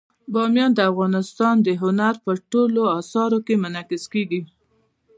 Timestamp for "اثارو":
2.99-3.39